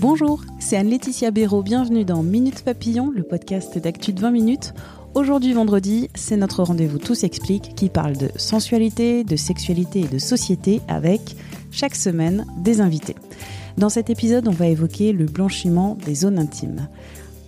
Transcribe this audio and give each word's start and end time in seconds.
Bonjour, 0.00 0.40
c'est 0.58 0.78
Anne-Laetitia 0.78 1.30
Béraud. 1.30 1.62
Bienvenue 1.62 2.06
dans 2.06 2.22
Minute 2.22 2.62
Papillon, 2.64 3.10
le 3.10 3.22
podcast 3.22 3.76
d'actu 3.76 4.14
de 4.14 4.20
20 4.22 4.30
minutes. 4.30 4.72
Aujourd'hui, 5.12 5.52
vendredi, 5.52 6.08
c'est 6.14 6.38
notre 6.38 6.62
rendez-vous 6.62 6.96
Tous 6.96 7.22
Explique 7.22 7.74
qui 7.74 7.90
parle 7.90 8.16
de 8.16 8.30
sensualité, 8.36 9.24
de 9.24 9.36
sexualité 9.36 10.00
et 10.00 10.08
de 10.08 10.16
société 10.16 10.80
avec, 10.88 11.36
chaque 11.70 11.94
semaine, 11.94 12.46
des 12.64 12.80
invités. 12.80 13.14
Dans 13.76 13.90
cet 13.90 14.08
épisode, 14.08 14.48
on 14.48 14.52
va 14.52 14.68
évoquer 14.68 15.12
le 15.12 15.26
blanchiment 15.26 15.98
des 16.06 16.14
zones 16.14 16.38
intimes. 16.38 16.88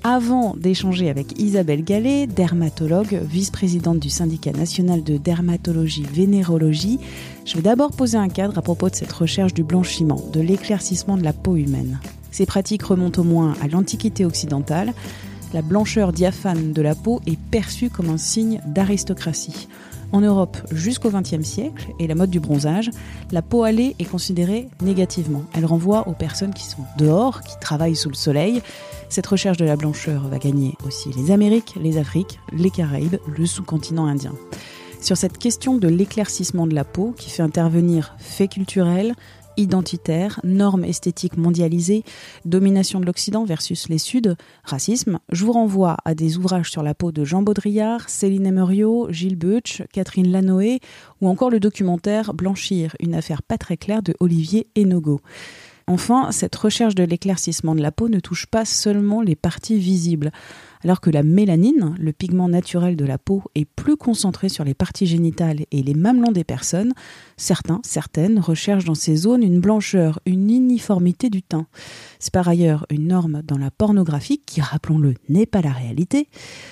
Avant 0.04 0.54
d'échanger 0.54 1.08
avec 1.08 1.40
Isabelle 1.40 1.84
Gallet, 1.84 2.26
dermatologue, 2.26 3.18
vice-présidente 3.22 3.98
du 3.98 4.10
syndicat 4.10 4.52
national 4.52 5.02
de 5.02 5.16
dermatologie 5.16 6.04
vénérologie, 6.12 6.98
je 7.46 7.56
vais 7.56 7.62
d'abord 7.62 7.92
poser 7.92 8.18
un 8.18 8.28
cadre 8.28 8.58
à 8.58 8.62
propos 8.62 8.90
de 8.90 8.94
cette 8.94 9.12
recherche 9.12 9.54
du 9.54 9.64
blanchiment, 9.64 10.22
de 10.34 10.40
l'éclaircissement 10.42 11.16
de 11.16 11.24
la 11.24 11.32
peau 11.32 11.56
humaine. 11.56 11.98
Ces 12.32 12.46
pratiques 12.46 12.82
remontent 12.82 13.20
au 13.20 13.24
moins 13.24 13.54
à 13.62 13.68
l'Antiquité 13.68 14.24
occidentale. 14.24 14.92
La 15.54 15.62
blancheur 15.62 16.12
diaphane 16.12 16.72
de 16.72 16.82
la 16.82 16.94
peau 16.94 17.20
est 17.26 17.38
perçue 17.38 17.90
comme 17.90 18.08
un 18.08 18.16
signe 18.16 18.60
d'aristocratie. 18.66 19.68
En 20.10 20.20
Europe 20.20 20.58
jusqu'au 20.72 21.10
XXe 21.10 21.42
siècle 21.42 21.88
et 21.98 22.06
la 22.06 22.14
mode 22.14 22.30
du 22.30 22.40
bronzage, 22.40 22.90
la 23.30 23.42
peau 23.42 23.64
hâlée 23.64 23.94
est 23.98 24.04
considérée 24.04 24.68
négativement. 24.82 25.44
Elle 25.54 25.66
renvoie 25.66 26.08
aux 26.08 26.12
personnes 26.12 26.54
qui 26.54 26.64
sont 26.64 26.84
dehors, 26.98 27.42
qui 27.42 27.58
travaillent 27.60 27.96
sous 27.96 28.10
le 28.10 28.14
soleil. 28.14 28.62
Cette 29.08 29.26
recherche 29.26 29.58
de 29.58 29.64
la 29.64 29.76
blancheur 29.76 30.28
va 30.28 30.38
gagner 30.38 30.74
aussi 30.86 31.10
les 31.16 31.30
Amériques, 31.30 31.74
les 31.80 31.98
Afriques, 31.98 32.40
les 32.52 32.70
Caraïbes, 32.70 33.16
le 33.26 33.46
sous-continent 33.46 34.06
indien. 34.06 34.32
Sur 35.02 35.16
cette 35.16 35.36
question 35.36 35.78
de 35.78 35.88
l'éclaircissement 35.88 36.66
de 36.66 36.74
la 36.74 36.84
peau 36.84 37.12
qui 37.16 37.28
fait 37.28 37.42
intervenir 37.42 38.14
faits 38.18 38.52
culturels, 38.52 39.14
identitaire, 39.56 40.40
normes 40.44 40.84
esthétiques 40.84 41.36
mondialisées, 41.36 42.04
domination 42.44 43.00
de 43.00 43.06
l'Occident 43.06 43.44
versus 43.44 43.88
les 43.88 43.98
Suds, 43.98 44.34
racisme, 44.64 45.18
je 45.30 45.44
vous 45.44 45.52
renvoie 45.52 45.96
à 46.04 46.14
des 46.14 46.36
ouvrages 46.36 46.70
sur 46.70 46.82
la 46.82 46.94
peau 46.94 47.12
de 47.12 47.24
Jean 47.24 47.42
Baudrillard, 47.42 48.08
Céline 48.08 48.46
Emeriot, 48.46 49.08
Gilles 49.10 49.36
Butch, 49.36 49.82
Catherine 49.92 50.30
Lanoé 50.30 50.80
ou 51.20 51.28
encore 51.28 51.50
le 51.50 51.60
documentaire 51.60 52.34
Blanchir, 52.34 52.96
une 53.00 53.14
affaire 53.14 53.42
pas 53.42 53.58
très 53.58 53.76
claire 53.76 54.02
de 54.02 54.14
Olivier 54.20 54.66
Enogo. 54.76 55.20
Enfin, 55.86 56.30
cette 56.30 56.54
recherche 56.54 56.94
de 56.94 57.04
l'éclaircissement 57.04 57.74
de 57.74 57.82
la 57.82 57.92
peau 57.92 58.08
ne 58.08 58.20
touche 58.20 58.46
pas 58.46 58.64
seulement 58.64 59.20
les 59.20 59.36
parties 59.36 59.78
visibles. 59.78 60.30
Alors 60.84 61.00
que 61.00 61.10
la 61.10 61.22
mélanine, 61.22 61.94
le 61.98 62.12
pigment 62.12 62.48
naturel 62.48 62.96
de 62.96 63.04
la 63.04 63.18
peau, 63.18 63.42
est 63.54 63.64
plus 63.64 63.96
concentré 63.96 64.48
sur 64.48 64.64
les 64.64 64.74
parties 64.74 65.06
génitales 65.06 65.60
et 65.70 65.82
les 65.82 65.94
mamelons 65.94 66.32
des 66.32 66.44
personnes, 66.44 66.92
certains, 67.36 67.80
certaines 67.84 68.40
recherchent 68.40 68.84
dans 68.84 68.94
ces 68.94 69.14
zones 69.14 69.42
une 69.42 69.60
blancheur, 69.60 70.18
une 70.26 70.50
uniformité 70.50 71.30
du 71.30 71.42
teint. 71.42 71.66
C'est 72.18 72.32
par 72.32 72.48
ailleurs 72.48 72.86
une 72.90 73.06
norme 73.06 73.42
dans 73.42 73.58
la 73.58 73.70
pornographie 73.70 74.42
qui, 74.44 74.60
rappelons-le, 74.60 75.14
n'est 75.28 75.46
pas 75.46 75.60
la 75.60 75.72
réalité. 75.72 76.28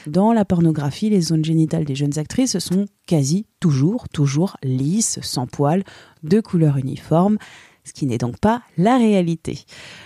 Dans 0.06 0.32
la 0.32 0.44
pornographie, 0.44 1.10
les 1.10 1.20
zones 1.20 1.44
génitales 1.44 1.84
des 1.84 1.94
jeunes 1.94 2.18
actrices 2.18 2.58
sont 2.58 2.86
quasi 3.06 3.46
toujours, 3.60 4.08
toujours 4.08 4.56
lisses, 4.62 5.20
sans 5.22 5.46
poils, 5.46 5.84
de 6.22 6.40
couleur 6.40 6.76
uniforme 6.76 7.38
ce 7.84 7.92
qui 7.92 8.06
n'est 8.06 8.18
donc 8.18 8.38
pas 8.38 8.62
la 8.76 8.98
réalité. 8.98 9.60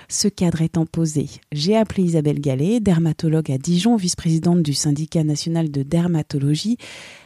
Ce 0.09 0.29
cadre 0.29 0.63
étant 0.63 0.87
posé, 0.87 1.29
j'ai 1.53 1.77
appelé 1.77 2.05
Isabelle 2.05 2.41
Gallet, 2.41 2.81
dermatologue 2.81 3.51
à 3.51 3.59
Dijon, 3.59 3.97
vice-présidente 3.97 4.63
du 4.63 4.75
syndicat 4.75 5.25
national 5.25 5.71
de 5.71 5.83
dermatologie. 5.83 6.77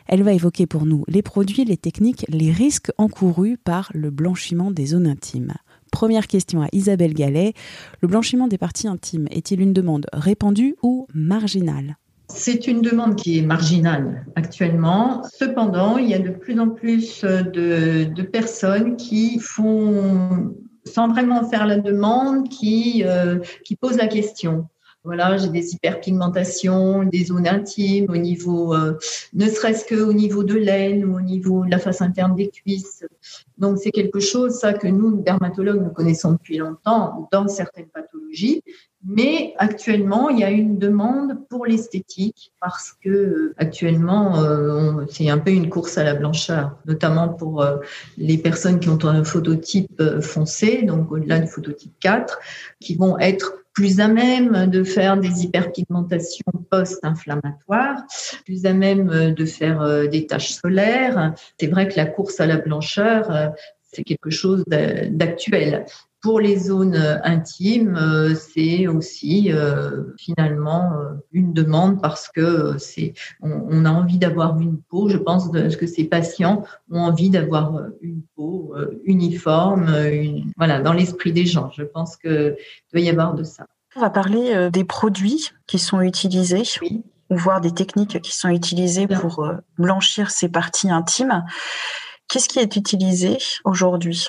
Elle 0.07 0.23
va 0.23 0.33
évoquer 0.33 0.67
pour 0.67 0.87
nous 0.87 1.05
les 1.09 1.23
produits, 1.23 1.65
les 1.65 1.77
techniques, 1.77 2.25
les 2.29 2.51
risques 2.51 2.91
encourus 2.99 3.57
par 3.57 3.91
le 3.95 4.11
blanchiment 4.11 4.71
des 4.71 4.87
zones 4.87 5.07
intimes. 5.07 5.55
Première 5.91 6.27
question 6.27 6.63
à 6.63 6.69
Isabelle 6.73 7.15
Gallet. 7.15 7.55
Le 8.01 8.09
blanchiment 8.09 8.49
des 8.49 8.59
parties 8.59 8.89
intimes 8.89 9.29
est-il 9.31 9.61
une 9.61 9.73
demande 9.73 10.07
répandue 10.13 10.77
ou 10.83 11.07
marginale? 11.15 11.97
C'est 12.29 12.67
une 12.67 12.83
demande 12.83 13.17
qui 13.17 13.39
est 13.39 13.43
marginale 13.43 14.27
actuellement. 14.37 15.23
Cependant, 15.39 15.97
il 15.97 16.09
y 16.09 16.15
a 16.15 16.19
de 16.19 16.31
plus 16.31 16.59
en 16.61 16.69
plus 16.69 17.25
de, 17.25 18.23
personnes 18.23 18.97
qui 18.97 19.39
font, 19.39 20.55
sans 20.85 21.09
vraiment 21.09 21.49
faire 21.49 21.67
la 21.67 21.79
demande, 21.79 22.49
qui, 22.49 23.03
euh, 23.07 23.39
qui 23.65 23.77
posent 23.77 23.97
la 23.97 24.09
question. 24.09 24.69
Voilà, 25.05 25.37
j'ai 25.37 25.49
des 25.49 25.75
hyperpigmentations, 25.75 27.05
des 27.05 27.25
zones 27.25 27.47
intimes 27.47 28.07
au 28.09 28.17
niveau, 28.17 28.75
euh, 28.75 28.99
ne 29.33 29.49
serait-ce 29.49 29.87
qu'au 29.87 30.13
niveau 30.13 30.43
de 30.43 30.57
l'aine 30.57 31.05
ou 31.05 31.17
au 31.17 31.21
niveau 31.21 31.65
de 31.65 31.71
la 31.71 31.79
face 31.79 32.03
interne 32.03 32.35
des 32.35 32.49
cuisses. 32.49 33.07
Donc 33.59 33.79
c'est 33.79 33.93
quelque 33.93 34.19
chose, 34.19 34.55
ça, 34.55 34.73
que 34.73 34.89
nous, 34.89 35.23
dermatologues, 35.23 35.83
nous 35.83 35.91
connaissons 35.91 36.33
depuis 36.33 36.59
longtemps 36.59 37.29
dans 37.31 37.47
certaines 37.47 37.87
pathologies. 37.87 38.63
Mais 39.07 39.55
actuellement, 39.59 40.31
il 40.31 40.41
y 40.41 40.45
a 40.45 40.51
une 40.51 40.79
demande 40.79 41.39
pour 41.49 41.65
l'esthétique 41.65 42.53
parce 42.61 42.93
que 42.93 43.09
euh, 43.09 43.55
actuellement, 43.57 44.43
euh, 44.43 45.05
c'est 45.09 45.31
un 45.31 45.39
peu 45.39 45.53
une 45.53 45.71
course 45.71 45.97
à 45.97 46.03
la 46.03 46.15
blancheur, 46.15 46.77
notamment 46.87 47.29
pour 47.29 47.65
les 48.17 48.37
personnes 48.37 48.81
qui 48.81 48.89
ont 48.89 49.05
un 49.05 49.23
phototype 49.23 50.03
foncé, 50.21 50.83
donc 50.83 51.13
au-delà 51.13 51.39
du 51.39 51.47
phototype 51.47 51.93
4, 52.01 52.41
qui 52.81 52.97
vont 52.97 53.17
être 53.21 53.55
plus 53.79 54.01
à 54.01 54.09
même 54.09 54.67
de 54.67 54.83
faire 54.83 55.17
des 55.17 55.45
hyperpigmentations 55.45 56.43
post-inflammatoires, 56.69 58.03
plus 58.45 58.67
à 58.67 58.73
même 58.73 59.33
de 59.33 59.45
faire 59.45 59.83
euh, 59.83 60.09
des 60.09 60.27
taches 60.27 60.51
solaires. 60.51 61.33
C'est 61.61 61.69
vrai 61.69 61.87
que 61.87 61.95
la 61.95 62.07
course 62.07 62.41
à 62.41 62.47
la 62.47 62.57
blancheur, 62.57 63.31
euh, 63.31 63.47
c'est 63.89 64.05
quelque 64.05 64.31
chose 64.31 64.65
d'actuel. 64.67 65.87
Pour 66.21 66.41
les 66.41 66.57
zones 66.57 66.97
intimes, 67.23 67.97
euh, 67.97 68.35
c'est 68.35 68.89
aussi 68.89 69.53
finalement 70.19 70.91
une 71.33 71.53
demande 71.53 72.03
parce 72.03 72.29
que 72.29 72.77
c'est 72.79 73.15
on, 73.41 73.85
a 73.85 73.91
envie 73.91 74.19
d'avoir 74.19 74.59
une 74.59 74.79
peau. 74.79 75.09
Je 75.09 75.17
pense 75.17 75.49
que 75.51 75.87
ces 75.87 76.05
patients 76.05 76.65
ont 76.91 77.01
envie 77.01 77.31
d'avoir 77.31 77.83
une 78.01 78.23
peau 78.35 78.75
uniforme, 79.05 79.95
voilà, 80.57 80.81
dans 80.81 80.93
l'esprit 80.93 81.33
des 81.33 81.47
gens. 81.47 81.71
Je 81.71 81.85
pense 81.85 82.17
que 82.17 82.57
doit 82.93 83.01
y 83.01 83.09
avoir 83.09 83.35
de 83.35 83.45
ça. 83.45 83.67
On 83.97 84.01
va 84.01 84.11
parler 84.11 84.55
euh, 84.55 84.71
des 84.71 84.85
produits 84.85 85.51
qui 85.67 85.81
sont 85.81 86.01
utilisés. 86.01 86.63
ou 87.31 87.37
voir 87.37 87.61
des 87.61 87.73
techniques 87.73 88.21
qui 88.23 88.35
sont 88.35 88.49
utilisées 88.49 89.07
pour 89.07 89.45
euh, 89.45 89.57
blanchir 89.77 90.31
ces 90.31 90.49
parties 90.49 90.89
intimes. 90.89 91.45
Qu'est-ce 92.29 92.49
qui 92.49 92.59
est 92.59 92.77
utilisé 92.77 93.39
aujourd'hui? 93.65 94.29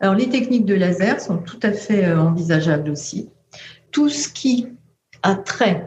Alors, 0.00 0.14
les 0.14 0.28
techniques 0.28 0.66
de 0.66 0.74
laser 0.74 1.20
sont 1.20 1.38
tout 1.38 1.60
à 1.62 1.72
fait 1.72 2.04
euh, 2.04 2.20
envisageables 2.20 2.90
aussi. 2.90 3.30
Tout 3.90 4.08
ce 4.08 4.28
qui 4.28 4.68
a 5.22 5.34
trait 5.34 5.86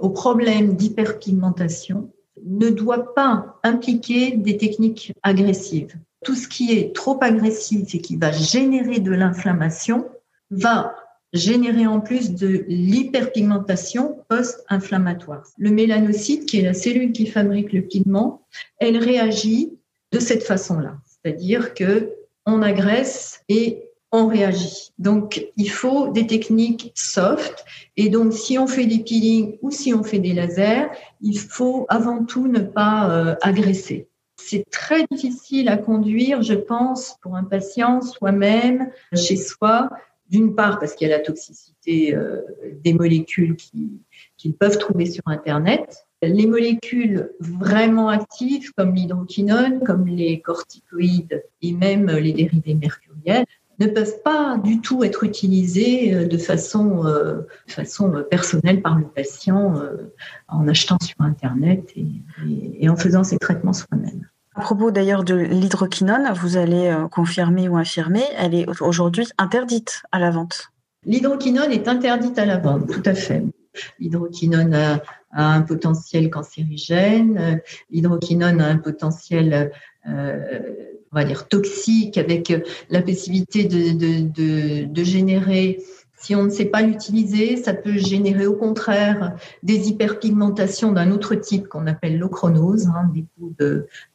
au 0.00 0.10
problème 0.10 0.74
d'hyperpigmentation 0.74 2.10
ne 2.44 2.70
doit 2.70 3.14
pas 3.14 3.60
impliquer 3.62 4.36
des 4.36 4.56
techniques 4.56 5.12
agressives. 5.22 5.94
Tout 6.24 6.34
ce 6.34 6.48
qui 6.48 6.72
est 6.72 6.94
trop 6.94 7.18
agressif 7.22 7.94
et 7.94 8.00
qui 8.00 8.16
va 8.16 8.32
générer 8.32 8.98
de 8.98 9.12
l'inflammation 9.12 10.08
va 10.50 10.96
générer 11.32 11.86
en 11.86 12.00
plus 12.00 12.32
de 12.34 12.64
l'hyperpigmentation 12.66 14.18
post-inflammatoire. 14.28 15.44
Le 15.58 15.70
mélanocyte, 15.70 16.46
qui 16.46 16.58
est 16.58 16.62
la 16.62 16.74
cellule 16.74 17.12
qui 17.12 17.26
fabrique 17.26 17.72
le 17.72 17.82
pigment, 17.82 18.42
elle 18.78 18.96
réagit 18.96 19.78
de 20.12 20.18
cette 20.18 20.42
façon-là. 20.42 20.96
C'est-à-dire 21.04 21.74
que 21.74 22.14
on 22.46 22.62
agresse 22.62 23.42
et 23.48 23.90
on 24.12 24.26
réagit. 24.26 24.90
Donc, 24.98 25.46
il 25.56 25.70
faut 25.70 26.08
des 26.08 26.26
techniques 26.26 26.92
soft. 26.96 27.64
Et 27.96 28.08
donc, 28.08 28.32
si 28.32 28.58
on 28.58 28.66
fait 28.66 28.86
des 28.86 28.98
peelings 28.98 29.58
ou 29.62 29.70
si 29.70 29.94
on 29.94 30.02
fait 30.02 30.18
des 30.18 30.32
lasers, 30.32 30.88
il 31.20 31.38
faut 31.38 31.86
avant 31.88 32.24
tout 32.24 32.48
ne 32.48 32.58
pas 32.58 33.10
euh, 33.10 33.36
agresser. 33.40 34.08
C'est 34.36 34.64
très 34.70 35.06
difficile 35.10 35.68
à 35.68 35.76
conduire, 35.76 36.42
je 36.42 36.54
pense, 36.54 37.16
pour 37.22 37.36
un 37.36 37.44
patient 37.44 38.00
soi-même, 38.00 38.90
chez 39.14 39.36
soi, 39.36 39.90
d'une 40.30 40.54
part 40.54 40.78
parce 40.78 40.94
qu'il 40.94 41.08
y 41.08 41.12
a 41.12 41.16
la 41.18 41.22
toxicité 41.22 42.14
euh, 42.14 42.40
des 42.84 42.94
molécules 42.94 43.56
qu'ils 43.56 44.54
peuvent 44.54 44.78
trouver 44.78 45.06
sur 45.06 45.22
Internet. 45.26 46.06
Les 46.22 46.46
molécules 46.46 47.30
vraiment 47.40 48.08
actives 48.08 48.72
comme 48.76 48.94
l'hydroquinone, 48.94 49.80
comme 49.84 50.06
les 50.06 50.40
corticoïdes 50.40 51.42
et 51.62 51.72
même 51.72 52.10
les 52.10 52.32
dérivés 52.32 52.74
mercuriels 52.74 53.44
ne 53.78 53.86
peuvent 53.86 54.22
pas 54.22 54.58
du 54.62 54.80
tout 54.80 55.02
être 55.04 55.24
utilisées 55.24 56.14
euh, 56.14 56.26
de 56.26 56.38
façon, 56.38 57.06
euh, 57.06 57.40
façon 57.66 58.22
personnelle 58.30 58.82
par 58.82 58.98
le 58.98 59.06
patient 59.06 59.74
en 60.48 60.68
achetant 60.68 60.98
sur 61.00 61.20
Internet 61.20 61.92
et 62.78 62.88
en 62.88 62.96
faisant 62.96 63.24
ses 63.24 63.38
traitements 63.38 63.72
soi-même. 63.72 64.29
À 64.60 64.62
propos 64.62 64.90
d'ailleurs 64.90 65.24
de 65.24 65.36
l'hydroquinone, 65.36 66.34
vous 66.34 66.58
allez 66.58 66.88
euh, 66.88 67.08
confirmer 67.08 67.66
ou 67.70 67.78
infirmer, 67.78 68.24
elle 68.36 68.54
est 68.54 68.66
aujourd'hui 68.82 69.26
interdite 69.38 70.02
à 70.12 70.18
la 70.18 70.30
vente. 70.30 70.70
L'hydroquinone 71.06 71.72
est 71.72 71.88
interdite 71.88 72.38
à 72.38 72.44
la 72.44 72.58
vente, 72.58 72.86
tout 72.86 73.02
à 73.06 73.14
fait. 73.14 73.42
L'hydroquinone 74.00 74.74
a, 74.74 75.02
un 75.32 75.62
potentiel 75.62 76.28
cancérigène, 76.28 77.62
l'hydroquinone 77.90 78.60
a 78.60 78.66
un 78.66 78.76
potentiel 78.76 79.72
euh, 80.06 80.58
on 81.10 81.16
va 81.16 81.24
dire, 81.24 81.48
toxique, 81.48 82.18
avec 82.18 82.52
la 82.90 83.00
possibilité 83.00 83.64
de 83.64 85.04
générer 85.04 85.78
si 86.20 86.34
on 86.34 86.44
ne 86.44 86.50
sait 86.50 86.66
pas 86.66 86.82
l'utiliser, 86.82 87.56
ça 87.56 87.72
peut 87.72 87.96
générer 87.96 88.46
au 88.46 88.54
contraire 88.54 89.34
des 89.62 89.88
hyperpigmentations 89.88 90.92
d'un 90.92 91.12
autre 91.12 91.34
type 91.34 91.66
qu'on 91.66 91.86
appelle 91.86 92.18
l'ochronose, 92.18 92.88
hein, 92.88 93.10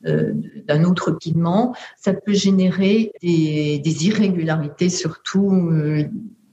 d'un 0.03 0.83
autre 0.83 1.11
pigment. 1.11 1.75
Ça 1.97 2.13
peut 2.13 2.33
générer 2.33 3.11
des, 3.23 3.79
des 3.79 4.05
irrégularités, 4.05 4.89
surtout 4.89 5.51
euh, 5.51 6.03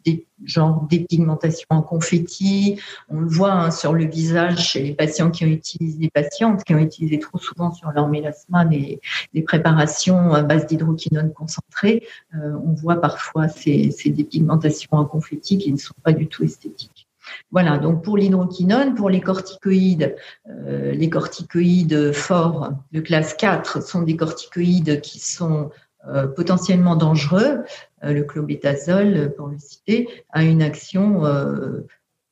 des 0.04 0.26
genres 0.44 0.86
dépigmentation 0.88 1.66
en 1.70 1.82
confetti. 1.82 2.80
On 3.08 3.20
le 3.20 3.28
voit 3.28 3.52
hein, 3.52 3.70
sur 3.70 3.92
le 3.92 4.04
visage 4.04 4.70
chez 4.70 4.82
les 4.82 4.94
patients 4.94 5.30
qui 5.30 5.44
ont 5.44 5.48
utilisé, 5.48 5.98
les 6.00 6.10
patientes 6.10 6.64
qui 6.64 6.74
ont 6.74 6.78
utilisé 6.78 7.18
trop 7.18 7.38
souvent 7.38 7.72
sur 7.72 7.90
leur 7.92 8.08
mélasma 8.08 8.64
des, 8.64 9.00
des 9.34 9.42
préparations 9.42 10.32
à 10.32 10.42
base 10.42 10.66
d'hydroquinone 10.66 11.32
concentrée. 11.32 12.06
Euh, 12.34 12.52
on 12.64 12.72
voit 12.72 13.00
parfois 13.00 13.48
ces, 13.48 13.90
ces 13.90 14.10
dépigmentations 14.10 14.90
en 14.92 15.04
confetti 15.04 15.58
qui 15.58 15.72
ne 15.72 15.78
sont 15.78 15.94
pas 16.02 16.12
du 16.12 16.26
tout 16.26 16.44
esthétiques. 16.44 17.08
Voilà, 17.50 17.78
donc 17.78 18.02
pour 18.02 18.16
l'hydroquinone, 18.16 18.94
pour 18.94 19.08
les 19.08 19.20
corticoïdes, 19.20 20.16
euh, 20.48 20.92
les 20.92 21.08
corticoïdes 21.08 22.12
forts 22.12 22.72
de 22.92 23.00
classe 23.00 23.34
4 23.34 23.82
sont 23.82 24.02
des 24.02 24.16
corticoïdes 24.16 25.00
qui 25.00 25.20
sont 25.20 25.70
euh, 26.08 26.26
potentiellement 26.26 26.96
dangereux, 26.96 27.62
le 28.02 28.22
clobétasol, 28.22 29.32
pour 29.36 29.48
le 29.48 29.58
citer, 29.58 30.08
a 30.30 30.42
une 30.42 30.62
action 30.62 31.24
euh, 31.24 31.86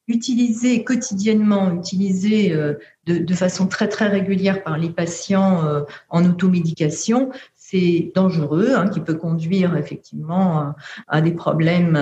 utilisée 0.09 0.83
quotidiennement, 0.83 1.73
utilisée 1.73 2.57
de, 3.07 3.35
façon 3.35 3.69
très 3.69 3.89
très 3.89 4.09
régulière 4.09 4.65
par 4.65 4.77
les 4.77 4.91
patients 4.91 5.63
en 6.09 6.25
automédication, 6.25 7.31
c'est 7.55 8.11
dangereux, 8.17 8.73
hein, 8.75 8.89
qui 8.89 8.99
peut 8.99 9.15
conduire 9.15 9.77
effectivement 9.77 10.75
à, 11.07 11.21
des 11.21 11.31
problèmes 11.31 11.97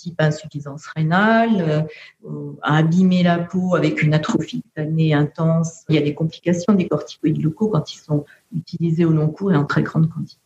type 0.00 0.20
insuffisance 0.20 0.86
rénale, 0.96 1.86
à 2.62 2.76
abîmer 2.76 3.22
la 3.22 3.38
peau 3.38 3.74
avec 3.74 4.02
une 4.02 4.14
atrophie 4.14 4.62
cutanée 4.62 5.12
intense. 5.14 5.84
Il 5.88 5.94
y 5.94 5.98
a 5.98 6.02
des 6.02 6.14
complications 6.14 6.72
des 6.72 6.88
corticoïdes 6.88 7.42
locaux 7.42 7.68
quand 7.68 7.92
ils 7.92 7.98
sont 7.98 8.24
utilisés 8.54 9.04
au 9.04 9.10
long 9.10 9.28
cours 9.28 9.52
et 9.52 9.56
en 9.56 9.64
très 9.64 9.82
grande 9.82 10.08
quantité. 10.08 10.40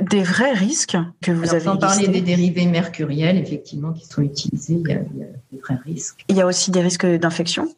Des 0.00 0.22
vrais 0.22 0.52
risques 0.52 0.96
que 1.20 1.32
vous 1.32 1.50
avez 1.50 1.64
Sans 1.64 1.76
parler 1.76 2.08
des 2.08 2.20
dérivés 2.20 2.66
mercuriels, 2.66 3.38
effectivement, 3.38 3.92
qui 3.92 4.06
sont 4.06 4.22
utilisés, 4.22 4.74
il 4.74 4.88
y, 4.88 4.92
a, 4.92 4.98
des 5.52 5.58
vrais 5.58 5.78
risques. 5.84 6.24
Il 6.28 6.36
y 6.36 6.40
a 6.40 6.46
aussi 6.46 6.70
des 6.70 6.80
risques 6.80 7.06
d'infection 7.06 7.68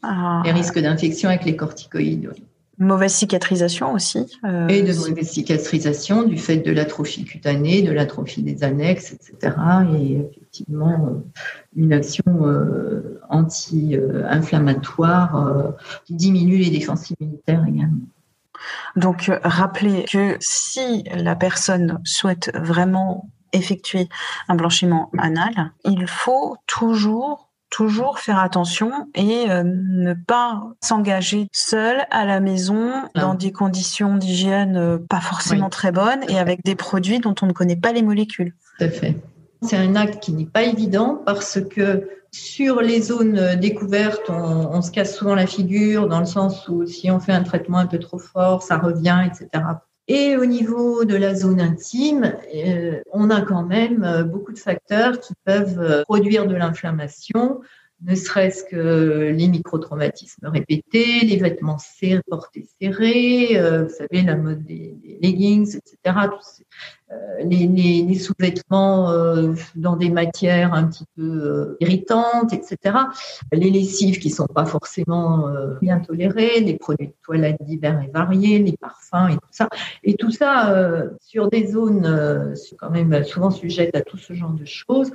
Des 0.44 0.52
risques 0.52 0.78
d'infection 0.78 1.28
avec 1.28 1.44
les 1.44 1.56
corticoïdes, 1.56 2.30
oui. 2.32 2.42
Mauvaise 2.78 3.12
cicatrisation 3.12 3.92
aussi. 3.92 4.26
Euh, 4.44 4.66
et 4.66 4.82
de 4.82 4.92
mauvaise 4.92 5.30
cicatrisation 5.30 6.24
du 6.24 6.36
fait 6.36 6.56
de 6.56 6.72
l'atrophie 6.72 7.24
cutanée, 7.24 7.82
de 7.82 7.92
l'atrophie 7.92 8.42
des 8.42 8.64
annexes, 8.64 9.12
etc. 9.12 9.54
Et 9.96 10.14
effectivement, 10.14 11.08
euh, 11.08 11.20
une 11.76 11.92
action 11.92 12.24
euh, 12.26 13.20
anti-inflammatoire 13.28 15.74
qui 16.04 16.14
diminue 16.14 16.56
les 16.56 16.70
défenses 16.70 17.10
immunitaires 17.10 17.64
également. 17.68 18.08
Donc, 18.96 19.30
rappelez 19.42 20.04
que 20.04 20.36
si 20.40 21.04
la 21.14 21.36
personne 21.36 22.00
souhaite 22.04 22.50
vraiment 22.54 23.28
effectuer 23.52 24.08
un 24.48 24.56
blanchiment 24.56 25.10
anal, 25.18 25.72
il 25.84 26.06
faut 26.06 26.56
toujours 26.66 27.50
toujours 27.70 28.20
faire 28.20 28.38
attention 28.38 29.08
et 29.16 29.50
euh, 29.50 29.64
ne 29.64 30.14
pas 30.14 30.62
s'engager 30.80 31.48
seul 31.50 32.06
à 32.12 32.24
la 32.24 32.38
maison 32.38 32.92
dans 33.16 33.34
des 33.34 33.50
conditions 33.50 34.14
d'hygiène 34.16 34.76
euh, 34.76 34.98
pas 34.98 35.20
forcément 35.20 35.70
très 35.70 35.90
bonnes 35.90 36.20
et 36.28 36.38
avec 36.38 36.62
des 36.62 36.76
produits 36.76 37.18
dont 37.18 37.34
on 37.42 37.46
ne 37.46 37.52
connaît 37.52 37.74
pas 37.74 37.90
les 37.90 38.02
molécules. 38.02 38.54
Tout 38.78 38.84
à 38.84 38.88
fait. 38.90 39.16
C'est 39.66 39.76
un 39.76 39.96
acte 39.96 40.22
qui 40.22 40.32
n'est 40.32 40.46
pas 40.46 40.62
évident 40.62 41.22
parce 41.24 41.60
que 41.60 42.08
sur 42.30 42.80
les 42.80 43.00
zones 43.00 43.56
découvertes, 43.60 44.28
on, 44.28 44.82
se 44.82 44.90
casse 44.90 45.16
souvent 45.16 45.34
la 45.34 45.46
figure 45.46 46.08
dans 46.08 46.20
le 46.20 46.26
sens 46.26 46.68
où 46.68 46.84
si 46.84 47.10
on 47.10 47.20
fait 47.20 47.32
un 47.32 47.44
traitement 47.44 47.78
un 47.78 47.86
peu 47.86 47.98
trop 47.98 48.18
fort, 48.18 48.62
ça 48.62 48.76
revient, 48.76 49.24
etc. 49.26 49.62
Et 50.06 50.36
au 50.36 50.44
niveau 50.44 51.04
de 51.04 51.16
la 51.16 51.34
zone 51.34 51.60
intime, 51.60 52.34
euh, 52.54 53.00
on 53.12 53.30
a 53.30 53.40
quand 53.40 53.64
même 53.64 54.04
euh, 54.04 54.22
beaucoup 54.22 54.52
de 54.52 54.58
facteurs 54.58 55.18
qui 55.18 55.32
peuvent 55.44 55.80
euh, 55.80 56.02
produire 56.02 56.46
de 56.46 56.54
l'inflammation, 56.54 57.62
ne 58.02 58.14
serait-ce 58.14 58.64
que 58.64 59.32
les 59.34 59.48
microtraumatismes 59.48 60.48
répétés, 60.48 61.20
les 61.20 61.36
vêtements 61.36 61.78
serrés, 61.78 62.20
portés 62.28 62.66
serrés, 62.78 63.58
vous 63.82 63.88
savez, 63.88 64.22
la 64.22 64.36
mode 64.36 64.62
des, 64.64 64.94
leggings, 65.22 65.76
etc. 65.76 66.26
Euh, 67.12 67.44
les, 67.44 68.14
sous-vêtements 68.18 69.10
euh, 69.10 69.52
dans 69.74 69.96
des 69.96 70.08
matières 70.08 70.72
un 70.72 70.84
petit 70.84 71.04
peu 71.14 71.22
euh, 71.22 71.76
irritantes, 71.80 72.54
etc. 72.54 72.96
Les 73.52 73.68
lessives 73.68 74.18
qui 74.18 74.30
sont 74.30 74.46
pas 74.46 74.64
forcément 74.64 75.48
bien 75.82 75.98
tolérées, 76.00 76.60
les 76.60 76.76
produits 76.76 77.08
de 77.08 77.14
toilette 77.22 77.58
divers 77.60 78.00
et 78.02 78.10
variés, 78.10 78.58
les 78.58 78.76
parfums 78.76 79.32
et 79.32 79.34
tout 79.34 79.48
ça. 79.50 79.68
Et 80.02 80.14
tout 80.14 80.30
ça 80.30 81.04
sur 81.20 81.48
des 81.48 81.66
zones 81.66 82.54
quand 82.78 82.90
même 82.90 83.24
souvent 83.24 83.50
sujettes 83.50 83.96
à 83.96 84.00
tout 84.00 84.16
ce 84.16 84.32
genre 84.32 84.52
de 84.52 84.64
choses, 84.64 85.10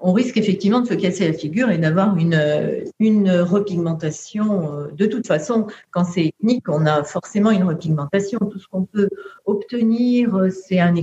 on 0.00 0.12
risque 0.12 0.36
effectivement 0.36 0.80
de 0.80 0.86
se 0.86 0.94
casser 0.94 1.26
la 1.26 1.32
figure 1.32 1.70
et 1.70 1.78
d'avoir 1.78 2.16
une, 2.16 2.84
une 3.00 3.30
repigmentation. 3.30 4.88
De 4.92 5.06
toute 5.06 5.26
façon, 5.26 5.66
quand 5.90 6.04
c'est 6.04 6.26
ethnique, 6.26 6.68
on 6.68 6.86
a 6.86 7.02
forcément 7.04 7.50
une 7.50 7.64
repigmentation. 7.64 8.38
Tout 8.38 8.58
ce 8.58 8.68
qu'on 8.68 8.84
peut 8.84 9.08
obtenir, 9.46 10.46
c'est 10.50 10.80
un 10.80 10.94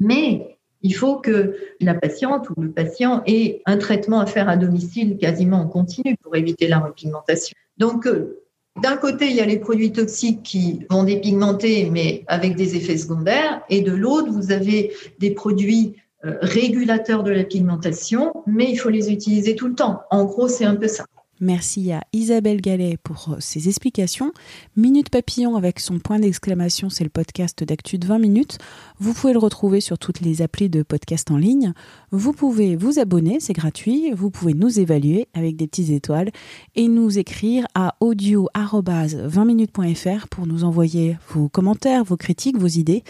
mais 0.00 0.58
il 0.82 0.94
faut 0.94 1.16
que 1.16 1.56
la 1.80 1.94
patiente 1.94 2.48
ou 2.50 2.60
le 2.60 2.70
patient 2.70 3.22
ait 3.26 3.62
un 3.66 3.78
traitement 3.78 4.20
à 4.20 4.26
faire 4.26 4.48
à 4.48 4.56
domicile 4.56 5.16
quasiment 5.16 5.58
en 5.58 5.68
continu 5.68 6.16
pour 6.22 6.34
éviter 6.36 6.66
la 6.66 6.80
repigmentation. 6.80 7.56
Donc, 7.78 8.06
euh, 8.06 8.42
d'un 8.82 8.96
côté, 8.96 9.28
il 9.28 9.36
y 9.36 9.40
a 9.40 9.46
les 9.46 9.58
produits 9.58 9.92
toxiques 9.92 10.42
qui 10.42 10.86
vont 10.90 11.04
dépigmenter, 11.04 11.90
mais 11.90 12.24
avec 12.26 12.56
des 12.56 12.74
effets 12.74 12.96
secondaires. 12.96 13.62
Et 13.68 13.82
de 13.82 13.92
l'autre, 13.92 14.30
vous 14.30 14.50
avez 14.50 14.92
des 15.18 15.30
produits 15.30 15.96
euh, 16.24 16.38
régulateurs 16.40 17.22
de 17.22 17.30
la 17.30 17.44
pigmentation, 17.44 18.32
mais 18.46 18.70
il 18.70 18.76
faut 18.76 18.88
les 18.88 19.12
utiliser 19.12 19.54
tout 19.54 19.68
le 19.68 19.74
temps. 19.74 20.02
En 20.10 20.24
gros, 20.24 20.48
c'est 20.48 20.64
un 20.64 20.76
peu 20.76 20.88
ça. 20.88 21.04
Merci 21.42 21.90
à 21.90 22.04
Isabelle 22.12 22.60
Gallet 22.60 22.96
pour 23.02 23.30
euh, 23.30 23.36
ses 23.40 23.68
explications. 23.68 24.30
Minute 24.76 25.10
Papillon 25.10 25.56
avec 25.56 25.80
son 25.80 25.98
point 25.98 26.20
d'exclamation, 26.20 26.88
c'est 26.88 27.02
le 27.02 27.10
podcast 27.10 27.64
d'actu 27.64 27.98
de 27.98 28.06
20 28.06 28.20
minutes. 28.20 28.58
Vous 29.00 29.12
pouvez 29.12 29.32
le 29.32 29.40
retrouver 29.40 29.80
sur 29.80 29.98
toutes 29.98 30.20
les 30.20 30.40
applis 30.40 30.70
de 30.70 30.84
podcast 30.84 31.32
en 31.32 31.36
ligne. 31.36 31.72
Vous 32.12 32.32
pouvez 32.32 32.76
vous 32.76 33.00
abonner, 33.00 33.40
c'est 33.40 33.54
gratuit. 33.54 34.12
Vous 34.12 34.30
pouvez 34.30 34.54
nous 34.54 34.78
évaluer 34.78 35.26
avec 35.34 35.56
des 35.56 35.66
petites 35.66 35.90
étoiles 35.90 36.30
et 36.76 36.86
nous 36.86 37.18
écrire 37.18 37.66
à 37.74 37.96
audio-20minutes.fr 37.98 40.28
pour 40.28 40.46
nous 40.46 40.62
envoyer 40.62 41.18
vos 41.30 41.48
commentaires, 41.48 42.04
vos 42.04 42.16
critiques, 42.16 42.56
vos 42.56 42.68
idées. 42.68 43.02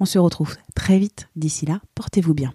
On 0.00 0.06
se 0.06 0.18
retrouve 0.18 0.56
très 0.74 0.98
vite. 0.98 1.28
D'ici 1.36 1.66
là, 1.66 1.82
portez-vous 1.94 2.32
bien. 2.32 2.54